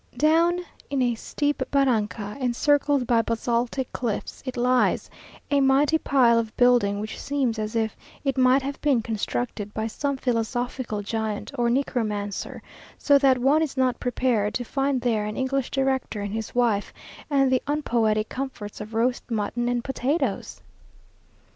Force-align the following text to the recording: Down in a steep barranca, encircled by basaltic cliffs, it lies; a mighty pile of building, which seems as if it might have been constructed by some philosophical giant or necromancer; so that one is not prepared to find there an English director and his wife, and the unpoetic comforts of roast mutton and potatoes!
Down 0.17 0.61
in 0.89 0.99
a 1.03 1.13
steep 1.13 1.61
barranca, 1.69 2.35
encircled 2.39 3.05
by 3.05 3.21
basaltic 3.21 3.93
cliffs, 3.93 4.41
it 4.47 4.57
lies; 4.57 5.11
a 5.51 5.61
mighty 5.61 5.99
pile 5.99 6.39
of 6.39 6.57
building, 6.57 6.99
which 6.99 7.21
seems 7.21 7.59
as 7.59 7.75
if 7.75 7.95
it 8.23 8.35
might 8.35 8.63
have 8.63 8.81
been 8.81 9.03
constructed 9.03 9.75
by 9.75 9.85
some 9.85 10.17
philosophical 10.17 11.03
giant 11.03 11.51
or 11.55 11.69
necromancer; 11.69 12.63
so 12.97 13.19
that 13.19 13.37
one 13.37 13.61
is 13.61 13.77
not 13.77 13.99
prepared 13.99 14.55
to 14.55 14.63
find 14.65 14.99
there 15.01 15.25
an 15.27 15.37
English 15.37 15.69
director 15.69 16.19
and 16.19 16.33
his 16.33 16.55
wife, 16.55 16.91
and 17.29 17.51
the 17.51 17.61
unpoetic 17.67 18.27
comforts 18.27 18.81
of 18.81 18.95
roast 18.95 19.29
mutton 19.29 19.69
and 19.69 19.83
potatoes! 19.83 20.61